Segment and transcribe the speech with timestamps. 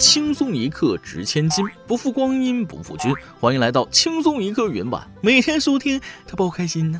[0.00, 3.14] 轻松一刻值千金，不负光阴不负君。
[3.38, 6.98] 欢迎来到轻松一刻云版，每天收听，他包开心呢。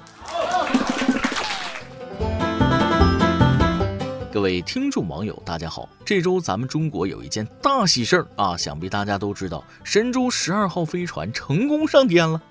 [4.30, 5.88] 各位听众网友，大家好！
[6.04, 12.42] 这周咱们中国有一件大喜事儿啊，想必大家都知道，神舟十二号飞船成功上天了。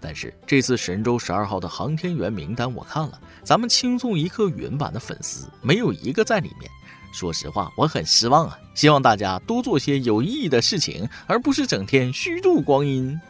[0.00, 6.70] 但是这次神舟十二号的航天员名单我看了，咱们轻松一刻云版的粉丝没有一个在里面。
[7.12, 8.58] 说实话，我很失望啊！
[8.74, 13.20] 希望大家多做些有意义的事情，而不是整天虚度光阴。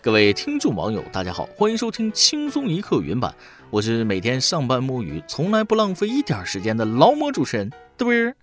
[0.00, 3.34] 各位听众网友，大家好，欢迎收听轻松一刻云版，
[3.70, 8.36] 我是每天上班摸鱼，从来不浪费一点时间的劳模主持人，对不？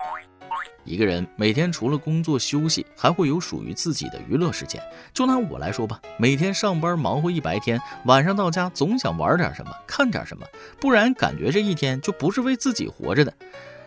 [0.86, 4.82] 一个人每天除了工作休息，还会有属于自己的娱乐时间。
[5.14, 10.46] 就拿我来说吧，每天上班忙活一白天，晚上到家总想玩点什么，看点什么，
[10.80, 13.34] 不然感觉这一天就不是为自己活着的。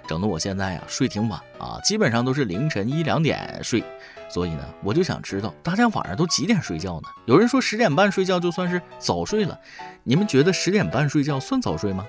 [0.09, 3.83] 整得我现在呀睡挺晚啊，基本上都是凌晨一两点睡。
[4.29, 7.09] 所以呢，我就想知道大家晚上都几点睡觉呢？
[7.27, 9.59] 有人说十点半睡觉就算是早睡了，
[10.03, 12.07] 你们觉得十点半睡觉算早睡吗？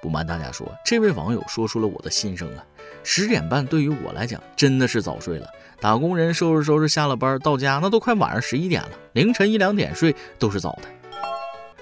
[0.00, 2.64] 不瞒大家说，这位网友说出了我的心声啊。
[3.02, 5.48] 十点半对于我来讲真的是早睡了。
[5.80, 8.90] 打工人收拾收拾下了班到家，那都快晚上十一点了。
[9.12, 10.88] 凌晨一两点睡都是早的。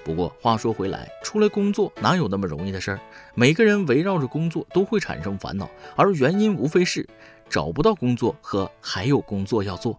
[0.05, 3.01] 不过话说回来，出来工作哪有那么容易的事儿？
[3.35, 7.07] 每个人围绕着工作都会产生烦恼，而原因无非是
[7.51, 9.99] 找不到工作和还有工作要做。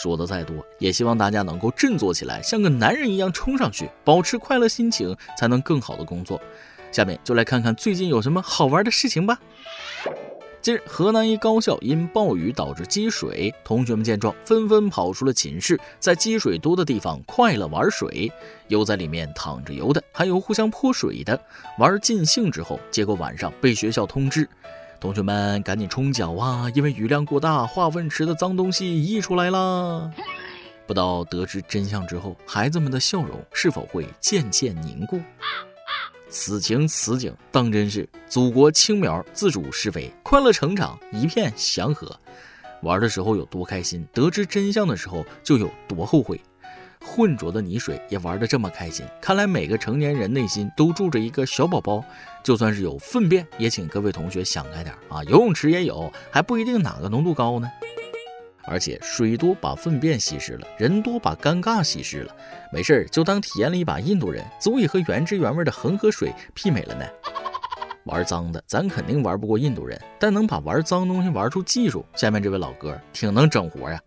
[0.00, 6.40] 说的再多，也希望大家能够振作起来，像个男人一样冲上去，保持快乐心情，才能更好的工作。
[6.96, 9.38] 下面就来看看最近有什么好玩的事情吧。
[10.62, 18.32] 近日，河南一高校因暴雨导致积水，同学们见状纷纷跑出了寝室，在积水多的地方快乐玩水，
[18.68, 21.38] 有在里面躺着游的，还有互相泼水的。
[21.78, 24.48] 玩尽兴之后，结果晚上被学校通知，
[24.98, 26.66] 同学们赶紧冲脚啊！
[26.74, 30.10] 因为雨量过大，化粪池的脏东西溢出来了。
[30.86, 35.20] 不知道得知真相之后，孩子们的笑容是否会渐渐凝固？
[36.28, 42.18] 此情此景，当真是祖国青苗自主施肥，快乐成长，一片祥和。
[42.82, 46.40] 玩的时候有多开心，得知真相的时候就有多后悔。
[47.00, 52.04] 浑浊的泥水也玩得这么开心，看来每个成年人内心都住着一个小宝宝。
[52.42, 55.22] 就算是有粪便，也请各位同学想开点啊！
[55.24, 57.70] 游泳池也有，还不一定哪个浓度高呢。
[58.66, 62.34] 而且水多把粪便稀释了，人多把尴尬稀释了。
[62.72, 67.04] 没事儿就当体验了一把印度人，足以和原汁原味的恒河水媲美了呢。
[68.04, 74.00] 玩脏的，咱肯定玩不过印度人，但能把玩脏东西玩出技术，下面这位老哥挺能整活呀。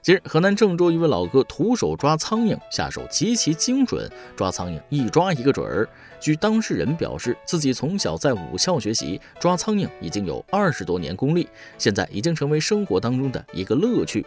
[0.00, 5.88] 近日，河南郑州一位老哥徒手抓苍蝇，下手极其精准，抓苍蝇一抓一个准儿。
[6.20, 11.48] 据当事人表示，自己从小在武校学习，抓苍蝇已经有二十多年功力，
[11.78, 14.24] 现在已经成为生活当中的一个乐趣。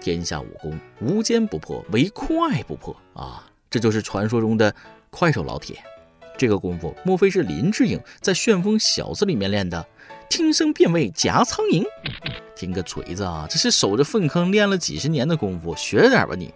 [0.00, 3.48] 天下武功，无坚不破，唯快不破啊！
[3.70, 4.72] 这就是传说中的
[5.08, 5.82] 快手老铁。
[6.36, 9.86] 这个功夫，莫非是林志颖在《旋风小子》里面练的？
[10.28, 11.84] 听声辨位夹苍蝇，
[12.56, 13.46] 听个锤子啊！
[13.48, 16.52] 这是守着粪坑练了几十年的功夫，学着点吧你。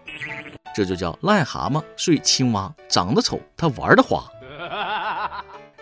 [0.74, 4.24] 这就叫癞蛤蟆睡青蛙，长得丑，他玩的花。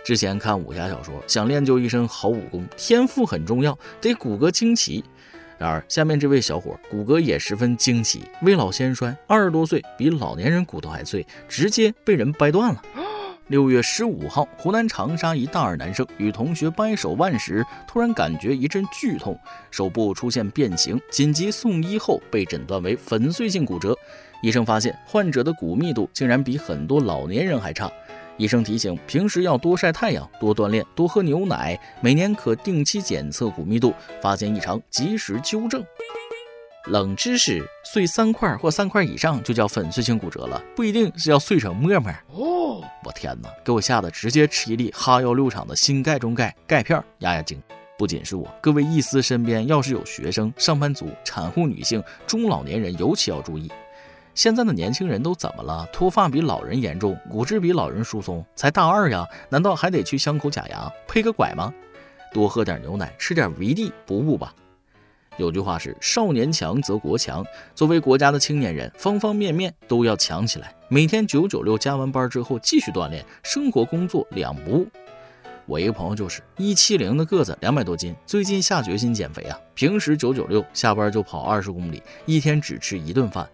[0.04, 5.04] 之前看武侠小说，想练就一身好武功，天赋很重要，得骨骼惊奇。
[5.58, 12.82] 然而下面这位小伙骨骼也十分惊奇，未老先衰，二十多岁比老年人骨头还脆，直接被人掰断了。
[13.48, 19.38] 六月十五号，湖南长沙一大二男生与同学掰手腕时，突然感觉一阵剧痛，
[19.70, 23.96] 手部出现变形，紧急送医后被诊断为粉碎性骨折。
[24.42, 27.88] 医生发现患者的骨密度竟然比很多老年人还差。
[28.36, 35.84] 医生提醒，平时要多晒太阳、多锻炼、多喝牛奶，每年可定期检测骨密度，发现异常及时纠正。
[36.88, 42.12] 冷知识：碎三块或三块以上就叫粉碎性骨折了，不一定是要碎成沫沫。
[43.04, 43.48] 我天哪！
[43.64, 47.62] 给我吓得直接吃一粒哈药六厂的新钙中钙钙片压压惊。
[47.98, 53.70] 不仅是我，各位意思身边要是有学生、上班族、产后女性、中老年人，尤其要注意。
[54.34, 55.88] 现在的年轻人都怎么了？
[55.92, 58.44] 脱发比老人严重，骨质比老人疏松。
[58.54, 61.72] 才大二呀，难道还得去镶口假牙、配个拐吗？
[62.34, 64.52] 多喝点牛奶，吃点维 D 补补吧。
[65.36, 67.44] 有句话是“少年强则国强”，
[67.74, 70.74] 作为国家的青年人，方方面面都要强起来。
[70.88, 74.86] 每天九九六加完班之后继续锻炼，生活工作两不误。
[75.66, 79.58] 我一个朋友就是一七零的个子，两百多斤，最近下决心减肥啊。
[79.74, 83.46] 平时九九六，下班就跑二十公里，一天只吃一顿饭。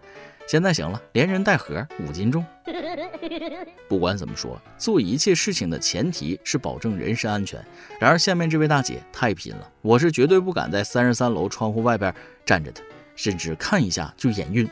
[0.46, 2.44] 现在行了，连人带盒五斤重。
[3.88, 7.64] 不管怎么说，做一切事情的前提是保证人身安全。
[8.00, 12.14] 然而下面这位大姐太拼了，我是绝对不敢在三十三楼窗户外边
[12.44, 12.80] 站着的，
[13.14, 14.68] 甚至看一下就眼晕。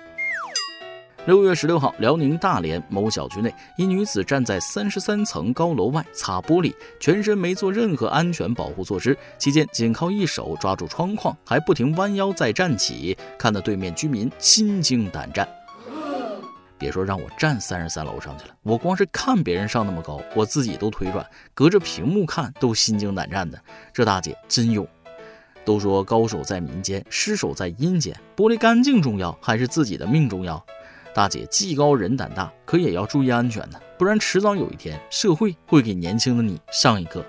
[1.27, 15.47] 六月十六号，辽宁大连某小区内，一女子站在三十三层高楼外擦玻璃，全身没做任何安全保护措施，期间仅靠一手抓住窗框，还不停弯腰再站起，看得对面居民心惊胆战。
[16.81, 23.63] 别说让我站三十三楼上去了，我光是看别人上那么高，我自己都腿软，隔着屏幕看都心惊胆战的。
[23.93, 24.89] 这大姐真勇。
[25.63, 30.65] 都说高手在民间，失手在阴间，玻璃干净重要还是自己的命重要？
[31.15, 37.23] 大姐技高人胆大，可也要注意安全呢，不然迟早有一天社会会给年轻的你上一课。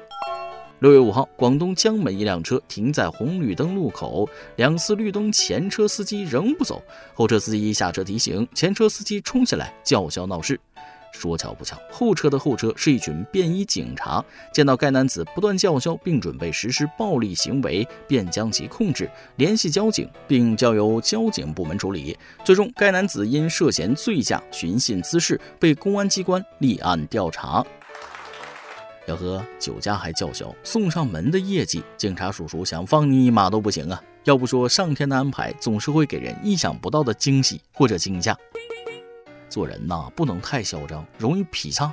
[0.82, 6.82] 六月五号，广东江门一辆车停在红绿灯路口，两次绿灯，前车司机仍不走，
[7.14, 10.60] 后车司机下车提醒，前车司机冲下来叫嚣闹事。
[11.14, 22.18] 说巧不巧，后车的后车是一群便衣警察，见到该男子不断叫嚣，并准备实施暴力行为，便将其控制，联系交警，并交由交警部门处理。
[22.44, 27.64] 最终，该男子因涉嫌醉驾、寻衅滋事，被公安机关立案调查。
[29.08, 34.02] 要喝酒驾还叫嚣，送上门的业绩，警察叔叔想放你一马都不行啊！
[34.26, 38.38] 要不说上天的安排总是会给人意想不到的惊喜或者惊吓。
[39.50, 41.92] 做人呐，不能太嚣张，容易劈叉。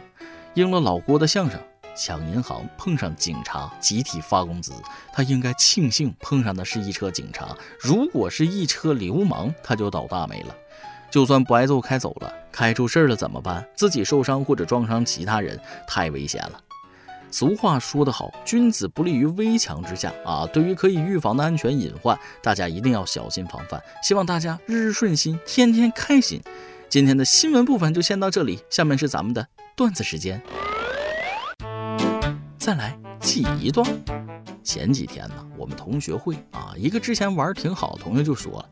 [0.55, 1.58] 应了老郭的相声，
[1.96, 4.72] 抢银行碰上警察集体发工资，
[5.12, 7.56] 他应该庆幸碰上的是一车警察。
[7.81, 10.55] 如果是一车流氓，他就倒大霉了。
[11.10, 13.66] 就算不挨揍开走了，开出事儿了怎么办？
[13.75, 16.60] 自己受伤或者撞伤其他人，太危险了。
[17.31, 20.47] 俗话说得好，君子不立于危墙之下啊。
[20.53, 23.81] 对于可以预防的安全隐患，大家一定要小心防范。
[24.03, 26.41] 希望大家日日顺心，天天开心。
[26.89, 29.47] 今天的新闻部分就先到这里，下面是咱们的
[29.77, 30.41] 段子时间。
[32.57, 33.87] 再来记一段。
[34.65, 38.69] 前几天呢，我们同学会啊，一个之前玩挺好的同学就说了：“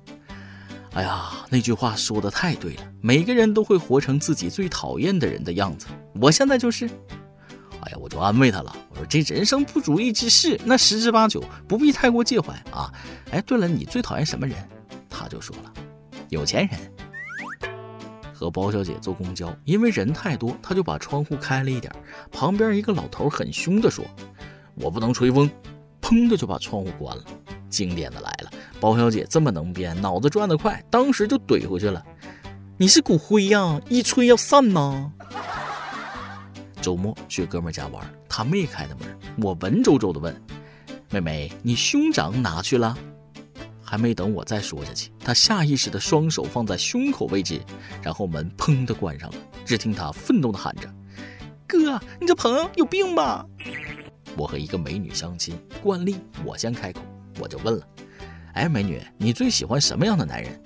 [0.95, 5.87] 哎呀，那句话说的太对了，每个人都会活成自己最讨厌的人的样子。
[6.21, 6.89] 我现在就是。”
[7.87, 12.93] 哎，我就安慰他了，我说：“这人生不如意之事，那十之八九，不必太过介怀啊。”
[13.31, 14.57] 哎，对了，你最讨厌什么人？
[15.09, 15.73] 他就说了
[16.29, 16.79] ：“有钱人。”
[18.35, 21.91] 和包小姐坐公交，因为人太多，他就把窗户开了一点。
[22.31, 24.05] 旁边一个老头很凶地说
[24.77, 25.51] ：“我不能吹风。”
[26.03, 27.25] 砰的就把窗户关了。
[27.71, 32.05] 经典的来了，包小姐这么能编，脑子转得快，当时就怼回去了
[32.77, 35.11] ：“你是骨灰呀，一吹要散呐。”
[36.87, 40.41] 周末去哥们家玩，他没开的门，我文绉绉的问
[41.11, 42.97] ：“妹妹，你兄长哪去了？”
[43.83, 47.61] 还没等我再说下去，他下意识的双手放在胸口位置，
[48.05, 49.37] 然后门砰的关上了。
[49.65, 50.89] 只听他愤怒的喊着
[51.67, 53.45] ：“哥，你这朋友有病吧？”
[54.39, 57.01] 我和一个美女相亲，惯例我先开口，
[57.41, 57.85] 我就问了
[58.55, 60.63] ：“哎，美女，你最喜欢什么样的男人？”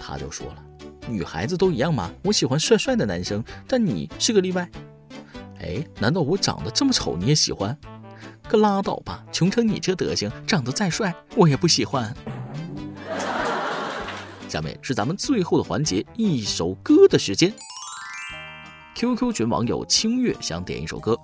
[0.00, 0.64] 她就说了
[1.06, 2.10] ：“女孩子都一样嘛？
[2.22, 4.66] 我喜欢帅帅的男生，但你是个例外。”
[5.60, 7.76] 哎，难道我长得这么丑你也喜欢？
[8.48, 12.14] 可拉倒吧，穷成你这德行，长得再帅我也不喜欢。
[14.48, 17.52] 下面是咱们最后的环节，一首歌的时间。
[18.94, 21.18] QQ 群网友清月想点一首歌。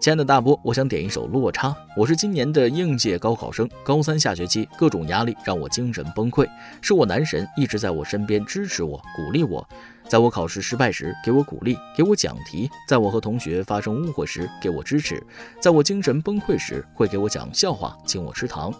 [0.00, 1.68] 亲爱的大波，我想点一首《落差》。
[1.96, 6.46] 我是今年的应届高考生，高三下学期各种压力让我精神崩溃，
[6.80, 9.66] 是我男神一直在我身边支持我、鼓励我，
[10.08, 15.24] 在我考试失败时给我鼓励、给我讲题，在我和同学发生误会时给我支持，
[15.60, 18.72] 在我精神崩溃时会给我讲笑话、请我吃糖。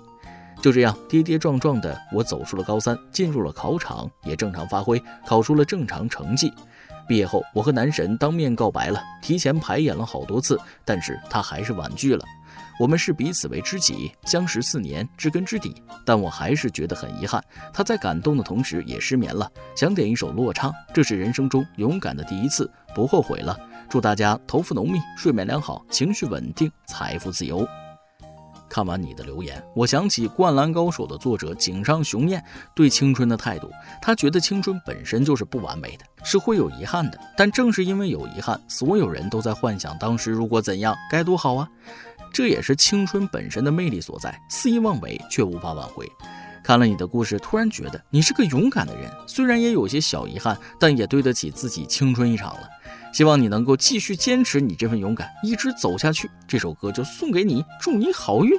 [0.63, 6.53] 就这样跌跌撞撞的，我走出了高三，进入了考场，也正常发挥，考出了正常成绩。
[7.07, 12.25] 毕业后，我和男神当面告白了，提前排演了好多次，但是他还是婉拒了。
[12.81, 17.43] 我们视彼此为知己，相识四年，知根知底，但我还是觉得很遗憾。
[17.73, 23.57] 他在感动的同时也失眠了，想点一首《落差》，这是人生中勇敢的第一次，不后悔了。
[23.89, 27.67] 祝大家头发浓密，睡眠良好，情绪稳定，财富自由。
[28.67, 32.43] 看完你的留言，我想起《灌篮高手》的作者井上雄彦
[32.75, 33.71] 对青春的态度。
[34.03, 37.21] 他觉得青春本身就是不完美的，是会有遗憾的。
[37.37, 41.69] 但正是因为有遗憾，所有人都在幻想当时如果怎样该多好啊！
[42.35, 46.05] 这也是青春本身的魅力所在，肆意妄为却无法挽回。
[46.65, 52.69] 看了你的故事，突然觉得你是个勇敢的人，虽然也有些小遗憾，但也对得起自己青春一场了。
[53.13, 56.29] 希望你能够继续坚持你这份勇敢，一直走下去。
[56.49, 58.59] 这首歌就送给你，祝你好运。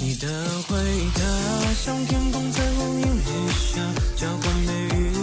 [0.00, 0.26] 你的
[0.68, 0.76] 回
[1.14, 1.20] 答
[1.84, 3.80] 像天空彩虹映月下，
[4.16, 5.13] 交换美与